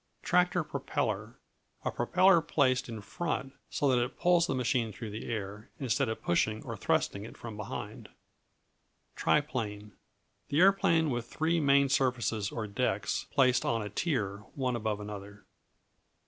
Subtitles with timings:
[0.23, 1.37] Tractor Propeller
[1.85, 6.09] A propeller placed in front, so that it pulls the machine through the air, instead
[6.09, 8.09] of pushing, or thrusting, it from behind.
[9.15, 9.91] Triplane
[10.49, 15.45] An aeroplane with three main surfaces, or decks, placed in a tier, one above another.